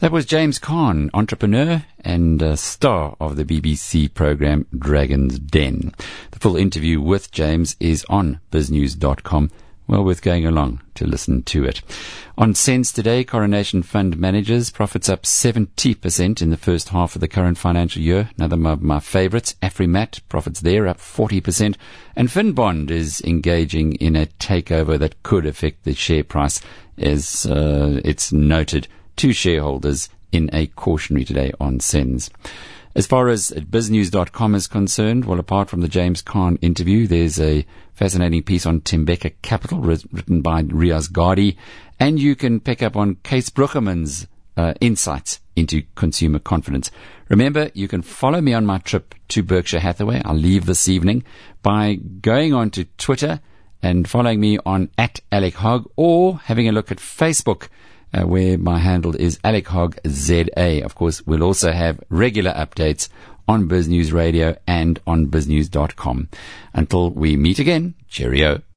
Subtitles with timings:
[0.00, 5.92] That was James Caan, entrepreneur and uh, star of the BBC program Dragon's Den.
[6.30, 9.50] The full interview with James is on biznews.com.
[9.88, 11.82] Well worth going along to listen to it.
[12.36, 17.26] On SENS today, Coronation Fund managers profits up 70% in the first half of the
[17.26, 18.30] current financial year.
[18.38, 21.74] Another of my favorites, Afrimat, profits there up 40%.
[22.14, 26.60] And Finbond is engaging in a takeover that could affect the share price
[26.96, 28.86] as uh, it's noted
[29.18, 32.30] to shareholders in a cautionary today on SENS.
[32.94, 37.66] As far as biznews.com is concerned, well, apart from the James Caan interview, there's a
[37.94, 41.56] fascinating piece on Thembeka Capital written by Riaz Gadi,
[42.00, 46.90] and you can pick up on Cees Bruggemans' uh, insights into consumer confidence.
[47.28, 50.22] Remember, you can follow me on my trip to Berkshire Hathaway.
[50.24, 51.24] I'll leave this evening
[51.62, 53.40] by going on to Twitter
[53.82, 57.68] and following me on at Alec Hogg or having a look at Facebook
[58.12, 60.84] uh, where my handle is Alec Hogg ZA.
[60.84, 63.08] Of course, we'll also have regular updates
[63.46, 66.28] on BizNews Radio and on biznews.com.
[66.74, 68.62] Until we meet again, cheerio.